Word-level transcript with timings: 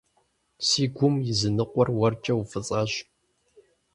Си 0.67 0.83
гум 0.95 1.15
и 1.31 1.33
зы 1.39 1.49
ныкъуэр 1.57 1.89
уэркӀэ 1.97 2.33
уфӀыцӀащ. 2.41 2.91